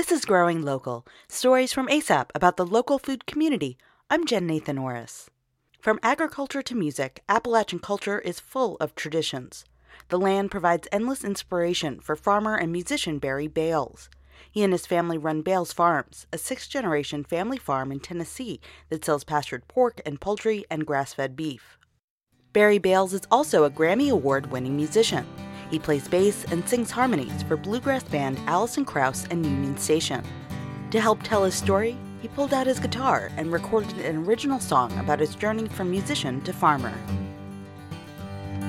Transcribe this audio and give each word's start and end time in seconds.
This 0.00 0.12
is 0.12 0.24
Growing 0.24 0.62
Local 0.62 1.06
Stories 1.28 1.74
from 1.74 1.86
ASAP 1.88 2.30
about 2.34 2.56
the 2.56 2.64
local 2.64 2.98
food 2.98 3.26
community. 3.26 3.76
I'm 4.08 4.24
Jen 4.24 4.46
Nathan 4.46 4.78
Orris. 4.78 5.28
From 5.78 6.00
agriculture 6.02 6.62
to 6.62 6.74
music, 6.74 7.22
Appalachian 7.28 7.80
culture 7.80 8.18
is 8.18 8.40
full 8.40 8.78
of 8.78 8.94
traditions. 8.94 9.66
The 10.08 10.18
land 10.18 10.50
provides 10.50 10.88
endless 10.90 11.22
inspiration 11.22 12.00
for 12.00 12.16
farmer 12.16 12.56
and 12.56 12.72
musician 12.72 13.18
Barry 13.18 13.46
Bales. 13.46 14.08
He 14.50 14.62
and 14.62 14.72
his 14.72 14.86
family 14.86 15.18
run 15.18 15.42
Bales 15.42 15.74
Farms, 15.74 16.26
a 16.32 16.38
sixth 16.38 16.70
generation 16.70 17.22
family 17.22 17.58
farm 17.58 17.92
in 17.92 18.00
Tennessee 18.00 18.58
that 18.88 19.04
sells 19.04 19.22
pastured 19.22 19.68
pork 19.68 20.00
and 20.06 20.18
poultry 20.18 20.64
and 20.70 20.86
grass 20.86 21.12
fed 21.12 21.36
beef. 21.36 21.76
Barry 22.54 22.78
Bales 22.78 23.12
is 23.12 23.28
also 23.30 23.64
a 23.64 23.70
Grammy 23.70 24.08
Award 24.08 24.50
winning 24.50 24.76
musician. 24.76 25.26
He 25.70 25.78
plays 25.78 26.08
bass 26.08 26.44
and 26.50 26.68
sings 26.68 26.90
harmonies 26.90 27.42
for 27.44 27.56
bluegrass 27.56 28.02
band 28.02 28.40
Alison 28.46 28.84
Krauss 28.84 29.26
and 29.30 29.46
Union 29.46 29.76
Station. 29.76 30.24
To 30.90 31.00
help 31.00 31.22
tell 31.22 31.44
his 31.44 31.54
story, 31.54 31.96
he 32.20 32.28
pulled 32.28 32.52
out 32.52 32.66
his 32.66 32.80
guitar 32.80 33.30
and 33.36 33.52
recorded 33.52 33.98
an 33.98 34.26
original 34.26 34.58
song 34.58 34.96
about 34.98 35.20
his 35.20 35.34
journey 35.34 35.68
from 35.68 35.90
musician 35.90 36.40
to 36.42 36.52
farmer. 36.52 36.92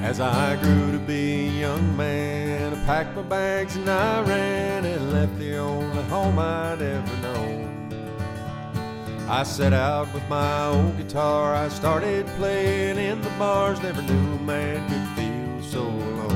As 0.04 0.20
I 0.20 0.56
grew 0.58 0.92
to 0.92 1.00
be 1.00 1.48
a 1.48 1.52
young 1.52 1.98
man, 1.98 2.74
I 2.74 2.86
packed 2.86 3.16
my 3.16 3.24
bags 3.24 3.76
and 3.76 3.90
I 3.90 4.22
ran 4.22 4.86
and 4.86 5.12
left 5.12 5.38
the 5.38 5.58
only 5.58 6.04
home 6.04 6.40
I'd 6.40 6.82
ever 6.82 7.18
known. 7.22 7.72
I 9.28 9.44
set 9.44 9.74
out 9.74 10.14
with 10.14 10.28
my 10.28 10.68
old 10.68 10.98
guitar, 10.98 11.56
I 11.56 11.70
started 11.70 12.26
playing 12.38 12.98
in 12.98 13.22
the 13.22 13.30
bars, 13.32 13.82
never 13.82 14.02
knew 14.02 14.34
a 14.34 14.40
man 14.40 14.88
could 14.90 15.08
feel 15.16 15.72
so 15.72 15.88
alone. 15.88 16.31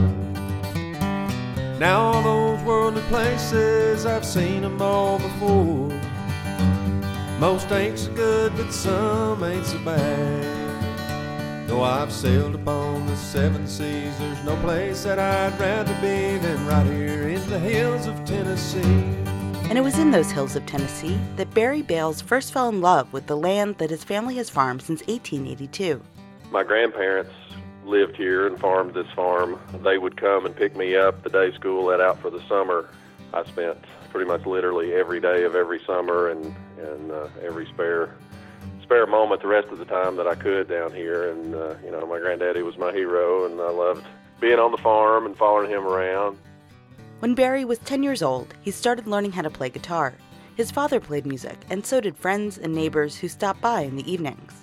Now 1.80 2.00
all 2.02 2.24
those 2.24 2.64
worldly 2.64 3.02
places, 3.04 4.06
I've 4.06 4.26
seen 4.26 4.62
them 4.62 4.82
all 4.82 5.20
before. 5.20 5.92
Most 7.38 7.70
ain't 7.70 8.00
so 8.00 8.14
good, 8.14 8.56
but 8.56 8.72
some 8.72 9.44
ain't 9.44 9.66
so 9.66 9.78
bad. 9.80 11.68
Though 11.68 11.84
I've 11.84 12.14
sailed 12.14 12.56
upon 12.56 13.06
the 13.08 13.16
seven 13.18 13.68
seas, 13.68 14.18
there's 14.20 14.44
no 14.46 14.56
place 14.62 15.04
that 15.04 15.20
I'd 15.20 15.60
rather 15.60 15.94
be 15.96 16.38
than 16.38 16.66
right 16.66 16.86
here 16.86 17.28
in 17.28 17.50
the 17.50 17.60
hills 17.60 18.08
of 18.08 18.24
Tennessee. 18.24 18.82
And 19.68 19.78
it 19.78 19.84
was 19.84 20.00
in 20.00 20.12
those 20.12 20.32
hills 20.32 20.56
of 20.56 20.66
Tennessee 20.66 21.20
that 21.36 21.54
Barry 21.54 21.82
Bales 21.82 22.22
first 22.22 22.54
fell 22.54 22.70
in 22.70 22.80
love 22.80 23.12
with 23.12 23.28
the 23.28 23.36
land 23.36 23.80
that 23.80 23.90
his 23.90 24.06
family 24.06 24.36
has 24.36 24.50
farmed 24.50 24.82
since 24.82 25.02
1882. 25.08 26.02
My 26.52 26.64
grandparents 26.64 27.34
lived 27.86 28.16
here 28.16 28.48
and 28.48 28.60
farmed 28.60 28.94
this 28.94 29.08
farm. 29.16 29.60
They 29.84 29.98
would 29.98 30.18
come 30.18 30.46
and 30.46 30.56
pick 30.56 30.76
me 30.76 30.96
up 30.96 31.24
the 31.24 31.30
day 31.30 31.54
school 31.54 31.86
let 31.86 32.02
out 32.02 32.20
for 32.20 32.30
the 32.30 32.42
summer. 32.48 32.90
I 33.34 33.44
spent 33.46 33.78
pretty 34.10 34.28
much 34.28 34.46
literally 34.46 34.94
every 34.94 35.20
day 35.20 35.44
of 35.44 35.56
every 35.56 35.82
summer 35.86 36.30
and 36.30 36.56
and 36.80 37.12
uh, 37.12 37.28
every 37.42 37.66
spare 37.68 38.16
spare 38.82 39.08
moment 39.08 39.42
the 39.42 39.48
rest 39.48 39.68
of 39.70 39.80
the 39.80 39.86
time 39.86 40.16
that 40.16 40.28
I 40.28 40.36
could 40.36 40.70
down 40.70 40.94
here. 40.94 41.30
And 41.30 41.56
uh, 41.56 41.76
you 41.84 41.92
know, 41.92 42.06
my 42.06 42.20
granddaddy 42.20 42.62
was 42.62 42.78
my 42.78 42.92
hero, 42.92 43.46
and 43.46 43.60
I 43.60 43.70
loved 43.70 44.06
being 44.40 44.60
on 44.60 44.72
the 44.72 44.78
farm 44.78 45.26
and 45.26 45.36
following 45.36 45.70
him 45.70 45.84
around. 45.86 46.38
When 47.20 47.34
Barry 47.34 47.66
was 47.66 47.80
10 47.80 48.04
years 48.04 48.22
old, 48.22 48.54
he 48.62 48.72
started 48.72 49.08
learning 49.08 49.32
how 49.32 49.42
to 49.42 49.50
play 49.50 49.70
guitar. 49.70 50.14
His 50.56 50.72
father 50.72 51.00
played 51.00 51.26
music, 51.26 51.58
and 51.70 51.86
so 51.86 52.00
did 52.00 52.18
friends 52.18 52.58
and 52.58 52.74
neighbors 52.74 53.18
who 53.18 53.28
stopped 53.28 53.62
by 53.62 53.82
in 53.82 53.96
the 53.96 54.10
evenings. 54.10 54.54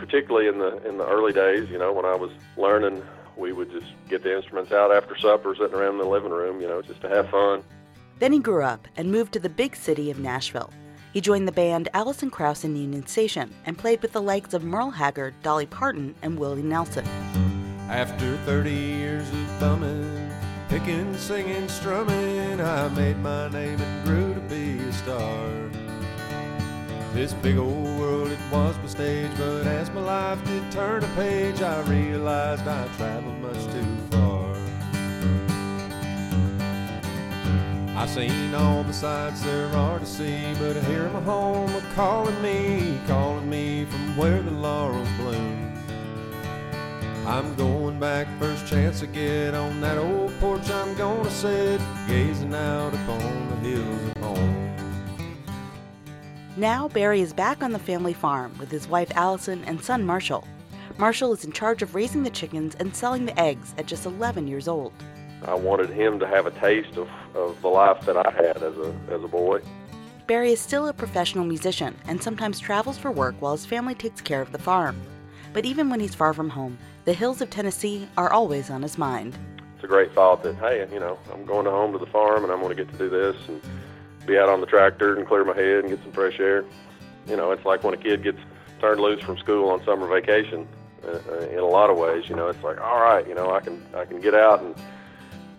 Particularly 0.00 0.48
in 0.48 0.58
the 0.58 0.76
in 0.88 0.98
the 0.98 1.06
early 1.06 1.32
days, 1.32 1.68
you 1.68 1.78
know, 1.78 1.92
when 1.92 2.06
I 2.06 2.14
was 2.14 2.30
learning, 2.56 3.02
we 3.36 3.52
would 3.52 3.70
just 3.70 3.86
get 4.08 4.22
the 4.22 4.34
instruments 4.34 4.72
out 4.72 4.90
after 4.90 5.16
supper, 5.16 5.54
sitting 5.54 5.74
around 5.74 5.92
in 5.92 5.98
the 5.98 6.06
living 6.06 6.32
room, 6.32 6.60
you 6.60 6.66
know, 6.66 6.80
just 6.82 7.02
to 7.02 7.08
have 7.08 7.28
fun. 7.28 7.62
Then 8.18 8.32
he 8.32 8.38
grew 8.38 8.64
up 8.64 8.88
and 8.96 9.12
moved 9.12 9.32
to 9.34 9.38
the 9.38 9.48
big 9.48 9.76
city 9.76 10.10
of 10.10 10.18
Nashville. 10.18 10.70
He 11.12 11.20
joined 11.20 11.46
the 11.48 11.52
band 11.52 11.88
Alison 11.92 12.30
Krauss 12.30 12.64
in 12.64 12.76
Union 12.76 13.06
Station 13.06 13.52
and 13.66 13.76
played 13.76 14.00
with 14.00 14.12
the 14.12 14.22
likes 14.22 14.54
of 14.54 14.62
Merle 14.62 14.90
Haggard, 14.90 15.34
Dolly 15.42 15.66
Parton, 15.66 16.14
and 16.22 16.38
Willie 16.38 16.62
Nelson. 16.62 17.06
After 17.88 18.36
30 18.38 18.70
years 18.70 19.28
of 19.28 19.60
bumming, 19.60 20.30
picking, 20.68 21.16
singing, 21.16 21.68
strumming, 21.68 22.60
I 22.60 22.88
made 22.88 23.18
my 23.18 23.48
name 23.48 23.80
and 23.80 24.06
grew 24.06 24.34
to 24.34 24.40
be 24.42 24.78
a 24.78 24.92
star. 24.92 25.89
This 27.12 27.34
big 27.34 27.58
old 27.58 27.98
world, 27.98 28.30
it 28.30 28.38
was 28.52 28.78
my 28.78 28.86
stage, 28.86 29.30
but 29.36 29.66
as 29.66 29.90
my 29.90 30.00
life 30.00 30.44
did 30.44 30.70
turn 30.70 31.02
a 31.02 31.08
page, 31.08 31.60
I 31.60 31.80
realized 31.82 32.68
I 32.68 32.86
traveled 32.96 33.36
much 33.40 33.64
too 33.64 33.96
far. 34.12 34.54
I 37.96 38.06
seen 38.06 38.54
all 38.54 38.84
the 38.84 38.92
sights 38.92 39.42
there 39.42 39.66
are 39.74 39.98
to 39.98 40.06
see, 40.06 40.54
but 40.60 40.76
here 40.84 41.10
my 41.10 41.20
home 41.22 41.74
are 41.74 41.94
calling 41.94 42.40
me, 42.42 43.00
calling 43.08 43.50
me 43.50 43.86
from 43.86 44.16
where 44.16 44.40
the 44.40 44.52
laurels 44.52 45.08
bloom. 45.18 45.74
I'm 47.26 47.56
going 47.56 47.98
back 47.98 48.28
first 48.38 48.68
chance 48.68 49.02
I 49.02 49.06
get 49.06 49.54
on 49.54 49.80
that 49.80 49.98
old 49.98 50.32
porch. 50.38 50.70
I'm 50.70 50.94
gonna 50.94 51.30
sit 51.30 51.80
gazing 52.06 52.54
out 52.54 52.94
upon 52.94 53.48
the 53.48 53.56
hills 53.68 54.16
of 54.16 54.22
home. 54.22 54.59
Now 56.56 56.88
Barry 56.88 57.20
is 57.20 57.32
back 57.32 57.62
on 57.62 57.70
the 57.70 57.78
family 57.78 58.12
farm 58.12 58.52
with 58.58 58.72
his 58.72 58.88
wife 58.88 59.12
Allison 59.14 59.62
and 59.66 59.80
son 59.80 60.04
Marshall. 60.04 60.46
Marshall 60.98 61.32
is 61.32 61.44
in 61.44 61.52
charge 61.52 61.80
of 61.80 61.94
raising 61.94 62.24
the 62.24 62.30
chickens 62.30 62.74
and 62.74 62.94
selling 62.94 63.24
the 63.24 63.38
eggs 63.38 63.72
at 63.78 63.86
just 63.86 64.04
11 64.04 64.48
years 64.48 64.66
old. 64.66 64.92
I 65.44 65.54
wanted 65.54 65.90
him 65.90 66.18
to 66.18 66.26
have 66.26 66.46
a 66.46 66.50
taste 66.50 66.96
of, 66.96 67.08
of 67.36 67.62
the 67.62 67.68
life 67.68 68.04
that 68.04 68.16
I 68.16 68.30
had 68.32 68.64
as 68.64 68.76
a 68.76 68.92
as 69.10 69.22
a 69.22 69.28
boy. 69.28 69.60
Barry 70.26 70.52
is 70.52 70.60
still 70.60 70.88
a 70.88 70.92
professional 70.92 71.44
musician 71.44 71.96
and 72.06 72.20
sometimes 72.20 72.58
travels 72.58 72.98
for 72.98 73.12
work 73.12 73.36
while 73.38 73.52
his 73.52 73.64
family 73.64 73.94
takes 73.94 74.20
care 74.20 74.42
of 74.42 74.50
the 74.50 74.58
farm. 74.58 75.00
But 75.52 75.64
even 75.64 75.88
when 75.88 76.00
he's 76.00 76.16
far 76.16 76.34
from 76.34 76.50
home, 76.50 76.78
the 77.04 77.14
hills 77.14 77.40
of 77.40 77.50
Tennessee 77.50 78.08
are 78.16 78.32
always 78.32 78.70
on 78.70 78.82
his 78.82 78.98
mind. 78.98 79.38
It's 79.76 79.84
a 79.84 79.88
great 79.88 80.12
thought 80.14 80.42
that 80.42 80.56
hey, 80.56 80.84
you 80.92 80.98
know, 80.98 81.16
I'm 81.32 81.46
going 81.46 81.66
home 81.66 81.92
to 81.92 81.98
the 81.98 82.10
farm 82.10 82.42
and 82.42 82.52
I'm 82.52 82.60
going 82.60 82.76
to 82.76 82.84
get 82.84 82.92
to 82.92 82.98
do 82.98 83.08
this 83.08 83.36
and 83.46 83.62
be 84.30 84.38
out 84.38 84.48
on 84.48 84.60
the 84.60 84.66
tractor 84.66 85.16
and 85.16 85.26
clear 85.26 85.44
my 85.44 85.54
head 85.54 85.80
and 85.80 85.88
get 85.88 86.00
some 86.02 86.12
fresh 86.12 86.38
air. 86.38 86.64
You 87.26 87.36
know, 87.36 87.50
it's 87.50 87.64
like 87.64 87.82
when 87.82 87.94
a 87.94 87.96
kid 87.96 88.22
gets 88.22 88.38
turned 88.80 89.00
loose 89.00 89.22
from 89.22 89.36
school 89.38 89.68
on 89.68 89.84
summer 89.84 90.06
vacation. 90.06 90.66
Uh, 91.06 91.46
in 91.50 91.58
a 91.58 91.66
lot 91.66 91.88
of 91.88 91.96
ways, 91.96 92.28
you 92.28 92.36
know, 92.36 92.48
it's 92.48 92.62
like 92.62 92.78
all 92.80 93.00
right, 93.00 93.26
you 93.26 93.34
know, 93.34 93.52
I 93.52 93.60
can 93.60 93.82
I 93.94 94.04
can 94.04 94.20
get 94.20 94.34
out 94.34 94.62
and 94.62 94.74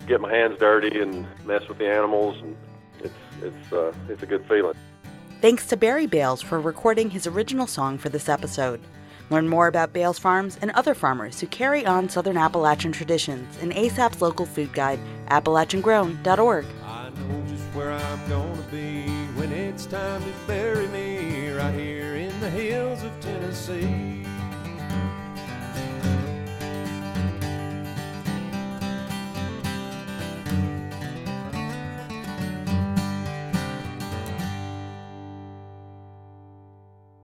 get 0.07 0.21
my 0.21 0.31
hands 0.31 0.59
dirty 0.59 0.99
and 0.99 1.25
mess 1.45 1.67
with 1.67 1.79
the 1.79 1.87
animals, 1.87 2.37
and 2.41 2.55
it's 2.99 3.13
it's 3.41 3.73
uh, 3.73 3.91
it's 4.07 4.21
a 4.21 4.27
good 4.27 4.45
feeling. 4.47 4.75
Thanks 5.41 5.65
to 5.67 5.77
Barry 5.77 6.05
Bales 6.05 6.43
for 6.43 6.59
recording 6.59 7.09
his 7.09 7.25
original 7.25 7.65
song 7.65 7.97
for 7.97 8.09
this 8.09 8.29
episode. 8.29 8.79
Learn 9.31 9.47
more 9.47 9.67
about 9.67 9.93
Bales 9.93 10.19
Farms 10.19 10.59
and 10.61 10.69
other 10.71 10.93
farmers 10.93 11.39
who 11.39 11.47
carry 11.47 11.85
on 11.85 12.09
Southern 12.09 12.37
Appalachian 12.37 12.91
traditions 12.91 13.57
in 13.57 13.71
ASAP's 13.71 14.21
local 14.21 14.45
food 14.45 14.73
guide, 14.73 14.99
AppalachianGrown.org. 15.29 16.65
time 19.91 20.23
to 20.23 20.31
bury 20.47 20.87
me 20.87 21.49
right 21.49 21.73
here 21.73 22.15
in 22.15 22.39
the 22.39 22.49
hills 22.49 23.03
of 23.03 23.11
Tennessee. 23.19 24.30